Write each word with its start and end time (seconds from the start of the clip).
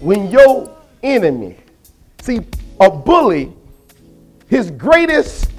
when 0.00 0.30
your 0.30 0.76
enemy, 1.02 1.56
see, 2.20 2.40
a 2.80 2.90
bully, 2.90 3.52
his 4.48 4.70
greatest 4.70 5.50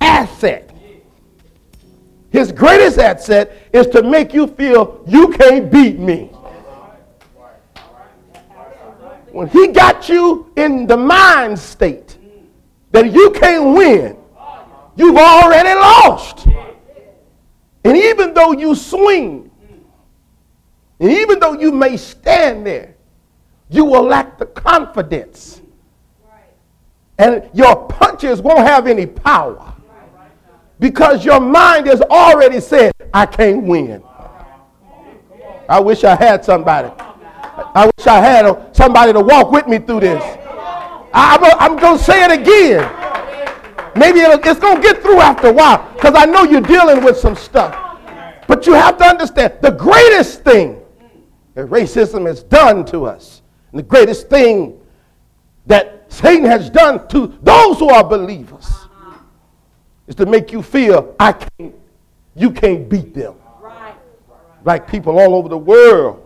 asset, 0.00 0.70
his 2.30 2.50
greatest 2.50 2.98
asset 2.98 3.56
is 3.72 3.86
to 3.88 4.02
make 4.02 4.34
you 4.34 4.46
feel 4.46 5.04
you 5.06 5.28
can't 5.28 5.70
beat 5.70 5.98
me. 5.98 6.30
When 9.30 9.48
he 9.48 9.68
got 9.68 10.08
you 10.08 10.52
in 10.56 10.86
the 10.86 10.96
mind 10.96 11.58
state 11.58 12.16
that 12.92 13.12
you 13.12 13.30
can't 13.32 13.76
win, 13.76 14.16
you've 14.96 15.16
already 15.16 15.74
lost. 15.74 16.46
And 17.84 17.96
even 17.96 18.32
though 18.32 18.52
you 18.52 18.74
swing, 18.74 19.50
and 21.00 21.10
even 21.10 21.38
though 21.40 21.54
you 21.54 21.72
may 21.72 21.96
stand 21.96 22.64
there, 22.64 22.93
you 23.68 23.84
will 23.84 24.02
lack 24.02 24.38
the 24.38 24.46
confidence. 24.46 25.60
And 27.18 27.48
your 27.54 27.86
punches 27.86 28.40
won't 28.40 28.66
have 28.66 28.86
any 28.86 29.06
power. 29.06 29.72
Because 30.80 31.24
your 31.24 31.40
mind 31.40 31.86
has 31.86 32.00
already 32.02 32.60
said, 32.60 32.92
I 33.12 33.26
can't 33.26 33.62
win. 33.62 34.02
I 35.68 35.80
wish 35.80 36.04
I 36.04 36.16
had 36.16 36.44
somebody. 36.44 36.90
I 36.98 37.90
wish 37.96 38.06
I 38.06 38.20
had 38.20 38.76
somebody 38.76 39.12
to 39.12 39.20
walk 39.20 39.52
with 39.52 39.66
me 39.66 39.78
through 39.78 40.00
this. 40.00 40.22
I'm, 41.12 41.44
I'm 41.44 41.76
going 41.76 41.96
to 41.96 42.04
say 42.04 42.24
it 42.24 42.32
again. 42.32 42.90
Maybe 43.96 44.20
it's 44.20 44.58
going 44.58 44.76
to 44.76 44.82
get 44.82 45.00
through 45.00 45.20
after 45.20 45.48
a 45.48 45.52
while 45.52 45.92
because 45.94 46.14
I 46.16 46.24
know 46.24 46.42
you're 46.42 46.60
dealing 46.60 47.04
with 47.04 47.16
some 47.16 47.36
stuff. 47.36 47.80
But 48.48 48.66
you 48.66 48.72
have 48.74 48.98
to 48.98 49.04
understand 49.04 49.54
the 49.62 49.70
greatest 49.70 50.42
thing 50.42 50.82
that 51.54 51.66
racism 51.66 52.26
has 52.26 52.42
done 52.42 52.84
to 52.86 53.06
us, 53.06 53.42
and 53.74 53.80
the 53.80 53.88
greatest 53.88 54.28
thing 54.28 54.80
that 55.66 56.04
Satan 56.06 56.44
has 56.44 56.70
done 56.70 57.08
to 57.08 57.36
those 57.42 57.80
who 57.80 57.88
are 57.88 58.04
believers, 58.04 58.66
uh-huh. 58.66 59.18
is 60.06 60.14
to 60.14 60.26
make 60.26 60.52
you 60.52 60.62
feel 60.62 61.16
I 61.18 61.32
can't, 61.32 61.74
you 62.36 62.52
can't 62.52 62.88
beat 62.88 63.12
them. 63.12 63.34
Right. 63.60 63.96
Like 64.64 64.86
people 64.86 65.18
all 65.18 65.34
over 65.34 65.48
the 65.48 65.58
world 65.58 66.24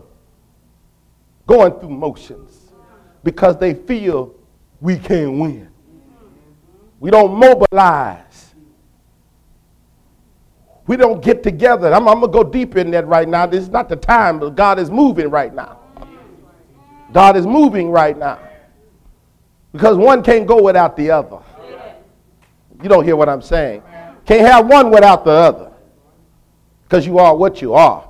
going 1.47 1.71
through 1.79 1.89
motions 1.89 2.69
because 3.23 3.57
they 3.57 3.73
feel 3.73 4.35
we 4.79 4.99
can't 4.99 5.39
win. 5.39 5.71
Mm-hmm. 5.71 6.27
We 6.99 7.09
don't 7.09 7.33
mobilize. 7.33 8.53
We 10.85 10.97
don't 10.97 11.19
get 11.19 11.41
together. 11.41 11.91
I'm, 11.95 12.07
I'm 12.07 12.19
going 12.19 12.31
to 12.31 12.43
go 12.43 12.43
deep 12.43 12.75
in 12.75 12.91
that 12.91 13.07
right 13.07 13.27
now. 13.27 13.47
This 13.47 13.63
is 13.63 13.69
not 13.69 13.89
the 13.89 13.95
time, 13.95 14.37
but 14.37 14.55
God 14.55 14.77
is 14.77 14.91
moving 14.91 15.31
right 15.31 15.51
now. 15.51 15.78
God 17.11 17.37
is 17.37 17.45
moving 17.45 17.89
right 17.91 18.17
now. 18.17 18.39
Because 19.71 19.97
one 19.97 20.23
can't 20.23 20.47
go 20.47 20.61
without 20.61 20.95
the 20.97 21.11
other. 21.11 21.39
You 22.81 22.89
don't 22.89 23.03
hear 23.03 23.15
what 23.15 23.29
I'm 23.29 23.41
saying. 23.41 23.83
Can't 24.25 24.47
have 24.47 24.67
one 24.67 24.89
without 24.89 25.25
the 25.25 25.31
other. 25.31 25.71
Because 26.83 27.05
you 27.05 27.19
are 27.19 27.35
what 27.35 27.61
you 27.61 27.73
are. 27.73 28.07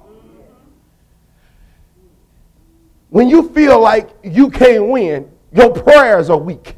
When 3.09 3.27
you 3.27 3.49
feel 3.49 3.81
like 3.81 4.09
you 4.23 4.49
can't 4.49 4.87
win, 4.87 5.29
your 5.51 5.71
prayers 5.71 6.29
are 6.29 6.37
weak. 6.37 6.75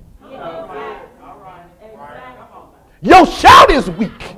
Your 3.02 3.26
shout 3.26 3.72
is 3.72 3.90
weak. 3.90 4.36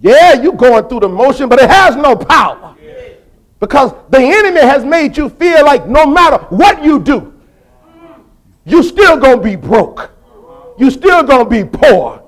Yeah, 0.00 0.34
you're 0.34 0.52
going 0.52 0.88
through 0.88 1.00
the 1.00 1.08
motion, 1.08 1.48
but 1.48 1.60
it 1.60 1.70
has 1.70 1.96
no 1.96 2.16
power. 2.16 2.75
Because 3.58 3.94
the 4.10 4.18
enemy 4.18 4.60
has 4.60 4.84
made 4.84 5.16
you 5.16 5.28
feel 5.28 5.64
like 5.64 5.86
no 5.86 6.06
matter 6.06 6.38
what 6.50 6.84
you 6.84 7.00
do, 7.00 7.32
you 8.64 8.82
still 8.82 9.20
to 9.20 9.36
be 9.38 9.56
broke. 9.56 10.10
You 10.78 10.90
still 10.90 11.26
to 11.26 11.44
be 11.44 11.64
poor. 11.64 12.22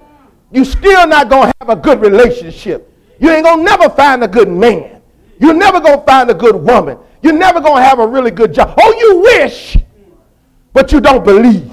You 0.50 0.64
still 0.64 1.06
not 1.06 1.28
to 1.30 1.52
have 1.60 1.68
a 1.68 1.76
good 1.76 2.00
relationship. 2.00 2.92
You 3.20 3.30
ain't 3.30 3.46
to 3.46 3.56
never 3.56 3.90
find 3.90 4.24
a 4.24 4.28
good 4.28 4.48
man. 4.48 5.02
You're 5.38 5.54
never 5.54 5.80
to 5.80 6.02
find 6.06 6.30
a 6.30 6.34
good 6.34 6.56
woman. 6.56 6.98
You're 7.22 7.34
never 7.34 7.60
to 7.60 7.74
have 7.74 7.98
a 7.98 8.06
really 8.06 8.30
good 8.30 8.54
job. 8.54 8.74
Oh, 8.80 8.94
you 8.98 9.20
wish, 9.20 9.76
but 10.72 10.92
you 10.92 11.00
don't 11.00 11.24
believe. 11.24 11.70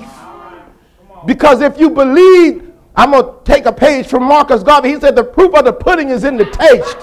Because 1.26 1.62
if 1.62 1.80
you 1.80 1.90
believe, 1.90 2.72
I'm 2.96 3.12
to 3.12 3.36
take 3.44 3.66
a 3.66 3.72
page 3.72 4.08
from 4.08 4.24
Marcus 4.24 4.64
Garvey. 4.64 4.90
He 4.90 5.00
said 5.00 5.16
the 5.16 5.24
proof 5.24 5.54
of 5.56 5.66
the 5.66 5.74
pudding 5.74 6.10
is 6.10 6.24
in 6.24 6.38
the 6.38 6.46
taste. 6.46 6.98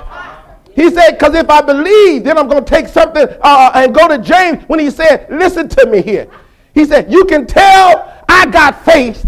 He 0.82 0.91
said, 0.91 1.12
because 1.12 1.37
if 1.37 1.48
I 1.48 1.60
believe, 1.60 2.25
then 2.25 2.37
I'm 2.37 2.48
going 2.48 2.65
to 2.65 2.69
take 2.69 2.88
something 2.88 3.25
uh, 3.41 3.70
and 3.72 3.94
go 3.94 4.09
to 4.09 4.19
James 4.19 4.65
when 4.66 4.81
he 4.81 4.91
said, 4.91 5.28
listen 5.31 5.69
to 5.69 5.87
me 5.87 6.03
here. 6.03 6.26
He 6.75 6.84
said, 6.84 7.12
you 7.12 7.25
can 7.25 7.47
tell 7.47 8.25
I 8.28 8.47
got 8.47 8.84
faith 8.84 9.25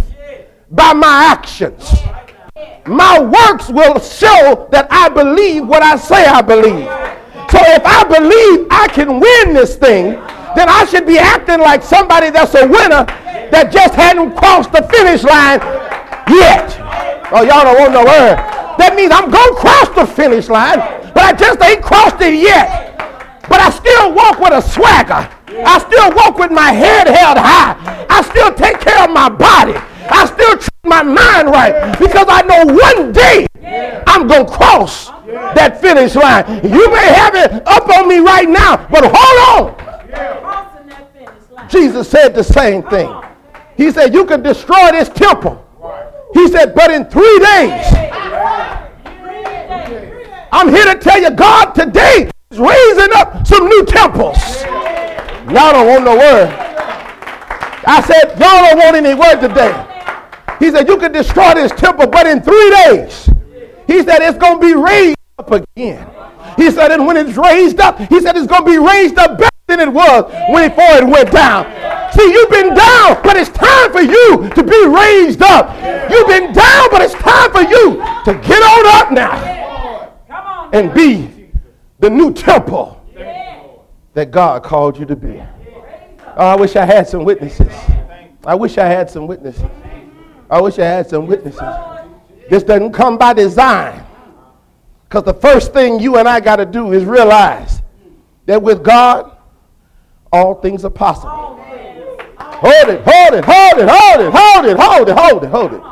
by 0.72 0.92
my 0.94 1.28
actions. 1.30 1.92
My 2.86 3.20
works 3.20 3.68
will 3.68 4.00
show 4.00 4.66
that 4.72 4.88
I 4.90 5.08
believe 5.08 5.64
what 5.68 5.80
I 5.80 5.94
say 5.94 6.26
I 6.26 6.42
believe. 6.42 6.86
So 7.52 7.60
if 7.70 7.86
I 7.86 8.02
believe 8.02 8.66
I 8.72 8.88
can 8.88 9.20
win 9.20 9.54
this 9.54 9.76
thing, 9.76 10.14
then 10.56 10.68
I 10.68 10.84
should 10.90 11.06
be 11.06 11.18
acting 11.18 11.60
like 11.60 11.84
somebody 11.84 12.30
that's 12.30 12.56
a 12.56 12.66
winner 12.66 13.06
that 13.54 13.70
just 13.70 13.94
hadn't 13.94 14.34
crossed 14.34 14.72
the 14.72 14.82
finish 14.90 15.22
line 15.22 15.60
yet. 16.28 16.66
Oh, 17.30 17.42
y'all 17.42 17.62
don't 17.62 17.78
want 17.78 17.92
no 17.92 18.04
word. 18.04 18.36
That 18.76 18.94
means 18.96 19.12
I'm 19.14 19.30
going 19.30 19.54
to 19.54 19.60
cross 19.60 19.88
the 19.94 20.04
finish 20.04 20.48
line, 20.48 20.80
but 21.14 21.22
I 21.22 21.32
just 21.32 21.62
ain't 21.62 21.82
crossed 21.82 22.20
it 22.20 22.34
yet. 22.34 22.98
But 23.48 23.60
I 23.60 23.70
still 23.70 24.12
walk 24.14 24.40
with 24.40 24.52
a 24.52 24.62
swagger. 24.62 25.28
I 25.64 25.78
still 25.78 26.14
walk 26.14 26.38
with 26.38 26.50
my 26.50 26.72
head 26.72 27.06
held 27.06 27.38
high. 27.38 28.06
I 28.10 28.22
still 28.22 28.52
take 28.54 28.80
care 28.80 29.04
of 29.04 29.10
my 29.10 29.28
body. 29.28 29.74
I 30.10 30.26
still 30.26 30.56
treat 30.56 30.84
my 30.84 31.02
mind 31.02 31.48
right 31.48 31.98
because 31.98 32.26
I 32.28 32.42
know 32.42 32.64
one 32.66 33.12
day 33.12 33.46
I'm 34.06 34.26
going 34.26 34.46
to 34.46 34.52
cross 34.52 35.08
that 35.54 35.80
finish 35.80 36.14
line. 36.14 36.44
You 36.64 36.90
may 36.92 37.06
have 37.14 37.34
it 37.34 37.66
up 37.66 37.88
on 37.88 38.08
me 38.08 38.18
right 38.18 38.48
now, 38.48 38.86
but 38.90 39.04
hold 39.06 39.76
on. 39.78 41.68
Jesus 41.68 42.08
said 42.08 42.34
the 42.34 42.44
same 42.44 42.82
thing. 42.84 43.12
He 43.76 43.90
said, 43.90 44.14
You 44.14 44.26
can 44.26 44.42
destroy 44.42 44.92
this 44.92 45.08
temple. 45.08 45.60
He 46.32 46.48
said, 46.48 46.74
But 46.74 46.90
in 46.90 47.06
three 47.06 47.38
days, 47.38 47.86
I'm 50.54 50.68
here 50.68 50.84
to 50.84 50.96
tell 50.96 51.20
you, 51.20 51.32
God 51.32 51.72
today 51.72 52.30
is 52.52 52.58
raising 52.60 53.12
up 53.16 53.44
some 53.44 53.66
new 53.66 53.84
temples. 53.84 54.62
Y'all 55.50 55.74
don't 55.74 55.88
want 55.88 56.04
no 56.04 56.16
word. 56.16 56.48
I 57.84 58.00
said, 58.06 58.38
Y'all 58.38 58.62
don't 58.62 58.78
want 58.78 58.94
any 58.94 59.14
word 59.14 59.40
today. 59.40 59.74
He 60.60 60.70
said, 60.70 60.86
You 60.86 60.96
can 60.96 61.10
destroy 61.10 61.54
this 61.54 61.72
temple, 61.72 62.06
but 62.06 62.28
in 62.28 62.40
three 62.40 62.70
days, 62.84 63.28
he 63.88 64.04
said, 64.04 64.22
It's 64.22 64.38
going 64.38 64.60
to 64.60 64.64
be 64.64 64.74
raised 64.74 65.18
up 65.40 65.50
again. 65.50 66.08
He 66.56 66.70
said, 66.70 66.92
And 66.92 67.04
when 67.04 67.16
it's 67.16 67.36
raised 67.36 67.80
up, 67.80 67.98
he 67.98 68.20
said, 68.20 68.36
It's 68.36 68.46
going 68.46 68.64
to 68.64 68.70
be 68.70 68.78
raised 68.78 69.18
up 69.18 69.36
better 69.36 69.50
than 69.66 69.80
it 69.80 69.92
was 69.92 70.32
when 70.50 70.70
before 70.70 70.98
it 70.98 71.04
went 71.04 71.32
down. 71.32 71.66
See, 72.12 72.30
you've 72.30 72.50
been 72.50 72.74
down, 72.74 73.20
but 73.24 73.36
it's 73.36 73.50
time 73.50 73.90
for 73.90 74.02
you 74.02 74.48
to 74.50 74.62
be 74.62 74.86
raised 74.86 75.42
up. 75.42 75.74
You've 76.08 76.28
been 76.28 76.52
down, 76.52 76.90
but 76.92 77.02
it's 77.02 77.14
time 77.14 77.50
for 77.50 77.62
you 77.62 77.96
to 78.22 78.40
get 78.46 78.62
on 78.62 79.02
up 79.02 79.10
now 79.10 79.63
and 80.74 80.92
be 80.92 81.50
the 82.00 82.10
new 82.10 82.32
temple 82.32 83.00
that 84.12 84.32
God 84.32 84.64
called 84.64 84.98
you 84.98 85.06
to 85.06 85.14
be. 85.14 85.40
Oh, 86.36 86.48
I 86.48 86.56
wish 86.56 86.74
I 86.74 86.84
had 86.84 87.08
some 87.08 87.24
witnesses. 87.24 87.72
I 88.44 88.56
wish 88.56 88.76
I 88.76 88.86
had 88.86 89.08
some 89.08 89.28
witnesses. 89.28 89.70
I 90.50 90.60
wish 90.60 90.80
I 90.80 90.84
had 90.84 91.08
some 91.08 91.28
witnesses. 91.28 91.62
This 92.50 92.64
doesn't 92.64 92.92
come 92.92 93.16
by 93.16 93.32
design. 93.32 94.04
Because 95.04 95.22
the 95.22 95.34
first 95.34 95.72
thing 95.72 96.00
you 96.00 96.16
and 96.16 96.28
I 96.28 96.40
got 96.40 96.56
to 96.56 96.66
do 96.66 96.92
is 96.92 97.04
realize 97.04 97.80
that 98.46 98.60
with 98.60 98.82
God, 98.82 99.36
all 100.32 100.56
things 100.56 100.84
are 100.84 100.90
possible. 100.90 101.30
Hold 102.36 102.88
it, 102.88 103.00
hold 103.04 103.34
it, 103.34 103.44
hold 103.44 103.78
it, 103.78 103.88
hold 103.88 104.20
it, 104.20 104.32
hold 104.34 104.66
it, 104.66 104.76
hold 104.76 105.08
it, 105.08 105.16
hold 105.16 105.44
it, 105.44 105.50
hold 105.50 105.74
it. 105.74 105.82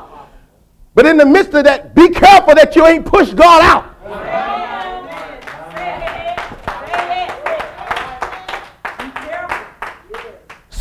But 0.96 1.06
in 1.06 1.16
the 1.16 1.26
midst 1.26 1.54
of 1.54 1.62
that, 1.64 1.94
be 1.94 2.08
careful 2.08 2.56
that 2.56 2.74
you 2.74 2.84
ain't 2.84 3.06
push 3.06 3.32
God 3.32 3.62
out. 3.62 3.91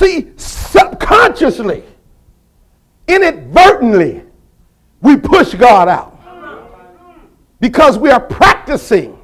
See, 0.02 0.32
subconsciously, 0.36 1.84
inadvertently, 3.08 4.24
we 5.00 5.16
push 5.16 5.54
God 5.54 5.88
out 5.88 6.18
because 7.60 8.00
we 8.00 8.10
are 8.10 8.20
practicing. 8.20 9.16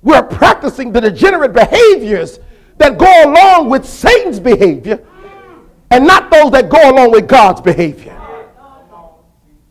We're 0.00 0.22
practicing 0.22 0.92
the 0.92 1.00
degenerate 1.00 1.52
behaviors 1.52 2.38
that 2.78 2.98
go 2.98 3.24
along 3.24 3.68
with 3.68 3.84
Satan's 3.84 4.38
behavior 4.38 5.04
and 5.90 6.06
not 6.06 6.30
those 6.30 6.52
that 6.52 6.68
go 6.68 6.92
along 6.92 7.10
with 7.10 7.26
God's 7.26 7.60
behavior. 7.60 8.16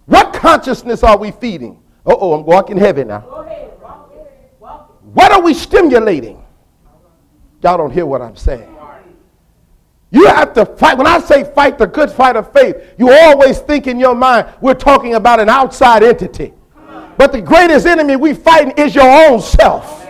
What 0.05 0.33
consciousness 0.33 1.01
are 1.01 1.17
we 1.17 1.31
feeding? 1.31 1.81
Uh 2.05 2.15
oh, 2.19 2.33
I'm 2.33 2.45
walking 2.45 2.75
heavy 2.75 3.05
now. 3.05 3.21
What 5.13 5.31
are 5.31 5.41
we 5.41 5.53
stimulating? 5.53 6.43
Y'all 7.63 7.77
don't 7.77 7.91
hear 7.91 8.05
what 8.05 8.21
I'm 8.21 8.35
saying. 8.35 8.79
You 10.11 10.27
have 10.27 10.53
to 10.53 10.65
fight. 10.65 10.97
When 10.97 11.07
I 11.07 11.19
say 11.19 11.43
fight 11.43 11.77
the 11.77 11.87
good 11.87 12.11
fight 12.11 12.35
of 12.35 12.51
faith, 12.51 12.75
you 12.97 13.11
always 13.11 13.59
think 13.59 13.87
in 13.87 13.99
your 13.99 14.13
mind 14.13 14.47
we're 14.59 14.73
talking 14.73 15.15
about 15.15 15.39
an 15.39 15.49
outside 15.49 16.03
entity. 16.03 16.53
But 17.17 17.31
the 17.31 17.41
greatest 17.41 17.85
enemy 17.85 18.15
we 18.15 18.33
fighting 18.33 18.73
is 18.77 18.93
your 18.93 19.09
own 19.09 19.41
self 19.41 20.01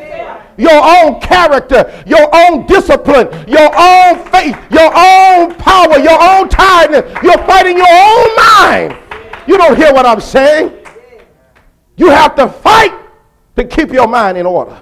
your 0.58 0.80
own 0.84 1.20
character, 1.20 2.04
your 2.06 2.30
own 2.34 2.66
discipline, 2.68 3.28
your 3.48 3.72
own 3.76 4.20
faith, 4.32 4.58
your 4.70 4.92
own 4.96 5.56
power, 5.56 5.98
your 6.00 6.22
own 6.22 6.48
tiredness. 6.50 7.04
You're 7.24 7.38
fighting 7.46 7.78
your 7.78 7.88
own 7.90 8.36
mind. 8.36 8.98
You 9.48 9.58
don't 9.58 9.76
hear 9.76 9.92
what 9.92 10.06
I'm 10.06 10.22
saying? 10.22 10.72
You 11.98 12.10
have 12.10 12.36
to 12.36 12.48
fight 12.48 12.94
to 13.56 13.66
keep 13.66 13.92
your 13.92 14.08
mind 14.08 14.38
in 14.38 14.46
order. 14.46 14.82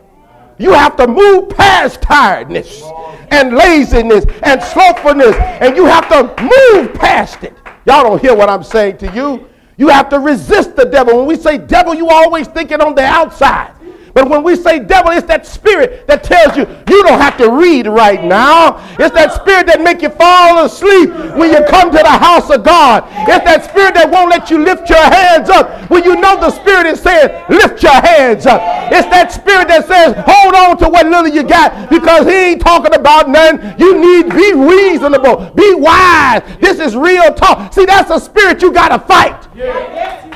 You 0.59 0.73
have 0.73 0.97
to 0.97 1.07
move 1.07 1.49
past 1.49 2.01
tiredness 2.01 2.83
and 3.31 3.55
laziness 3.55 4.25
and 4.43 4.61
slothfulness, 4.61 5.35
and 5.37 5.75
you 5.75 5.85
have 5.85 6.07
to 6.09 6.43
move 6.43 6.93
past 6.93 7.43
it. 7.43 7.53
Y'all 7.85 8.03
don't 8.03 8.21
hear 8.21 8.35
what 8.35 8.49
I'm 8.49 8.63
saying 8.63 8.97
to 8.97 9.11
you. 9.13 9.47
You 9.77 9.87
have 9.87 10.09
to 10.09 10.19
resist 10.19 10.75
the 10.75 10.83
devil. 10.83 11.17
When 11.17 11.25
we 11.25 11.37
say 11.37 11.57
devil, 11.57 11.95
you 11.95 12.09
always 12.09 12.47
thinking 12.47 12.81
on 12.81 12.93
the 12.93 13.03
outside. 13.03 13.73
But 14.13 14.29
when 14.29 14.43
we 14.43 14.55
say 14.55 14.79
devil, 14.79 15.11
it's 15.11 15.27
that 15.27 15.45
spirit 15.45 16.07
that 16.07 16.23
tells 16.23 16.57
you 16.57 16.63
you 16.87 17.03
don't 17.03 17.19
have 17.19 17.37
to 17.37 17.49
read 17.51 17.87
right 17.87 18.23
now. 18.23 18.77
It's 18.99 19.13
that 19.15 19.33
spirit 19.33 19.67
that 19.67 19.81
make 19.81 20.01
you 20.01 20.09
fall 20.09 20.65
asleep 20.65 21.09
when 21.35 21.51
you 21.51 21.63
come 21.69 21.91
to 21.91 21.97
the 21.97 22.09
house 22.09 22.49
of 22.49 22.63
God. 22.63 23.05
It's 23.27 23.45
that 23.45 23.65
spirit 23.65 23.93
that 23.95 24.09
won't 24.09 24.29
let 24.29 24.49
you 24.49 24.59
lift 24.63 24.89
your 24.89 25.03
hands 25.03 25.49
up 25.49 25.89
when 25.89 26.03
you 26.03 26.15
know 26.15 26.39
the 26.39 26.51
spirit 26.51 26.85
is 26.85 26.99
saying 26.99 27.29
lift 27.49 27.83
your 27.83 27.99
hands 28.01 28.45
up. 28.45 28.61
It's 28.91 29.07
that 29.09 29.31
spirit 29.31 29.67
that 29.67 29.87
says 29.87 30.15
hold 30.25 30.55
on 30.55 30.77
to 30.79 30.89
what 30.89 31.05
little 31.05 31.27
you 31.27 31.43
got 31.43 31.89
because 31.89 32.25
he 32.25 32.33
ain't 32.33 32.61
talking 32.61 32.93
about 32.93 33.29
nothing. 33.29 33.79
You 33.79 33.99
need 33.99 34.29
be 34.29 34.53
reasonable, 34.53 35.51
be 35.55 35.75
wise. 35.75 36.41
This 36.59 36.79
is 36.79 36.95
real 36.95 37.33
talk. 37.33 37.73
See, 37.73 37.85
that's 37.85 38.09
a 38.11 38.19
spirit 38.19 38.61
you 38.61 38.71
got 38.71 38.89
to 38.89 38.99
fight. 38.99 39.47
Yeah. 39.55 40.28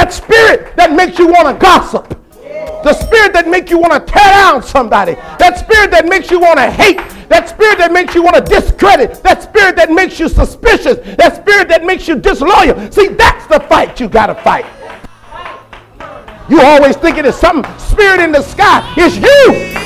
That 0.00 0.14
spirit 0.14 0.76
that 0.76 0.94
makes 0.94 1.18
you 1.18 1.26
want 1.26 1.46
to 1.46 1.62
gossip. 1.62 2.08
The 2.40 2.94
spirit 2.94 3.34
that 3.34 3.46
makes 3.46 3.70
you 3.70 3.76
want 3.76 3.92
to 3.92 4.00
tear 4.10 4.32
down 4.32 4.62
somebody. 4.62 5.12
That 5.12 5.58
spirit 5.58 5.90
that 5.90 6.06
makes 6.06 6.30
you 6.30 6.40
want 6.40 6.58
to 6.58 6.70
hate. 6.70 6.96
That 7.28 7.50
spirit 7.50 7.76
that 7.76 7.92
makes 7.92 8.14
you 8.14 8.22
want 8.22 8.34
to 8.36 8.40
discredit. 8.40 9.22
That 9.22 9.42
spirit 9.42 9.76
that 9.76 9.90
makes 9.90 10.18
you 10.18 10.30
suspicious. 10.30 10.96
That 11.18 11.36
spirit 11.36 11.68
that 11.68 11.84
makes 11.84 12.08
you 12.08 12.16
disloyal. 12.16 12.90
See, 12.90 13.08
that's 13.08 13.46
the 13.48 13.60
fight 13.68 14.00
you 14.00 14.08
got 14.08 14.28
to 14.28 14.36
fight. 14.36 14.64
You 16.48 16.62
always 16.62 16.96
thinking 16.96 17.26
it's 17.26 17.36
some 17.36 17.62
spirit 17.78 18.20
in 18.20 18.32
the 18.32 18.40
sky. 18.40 18.80
It's 18.96 19.16
you. 19.16 19.79